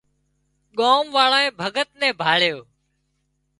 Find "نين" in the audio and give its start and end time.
1.99-2.13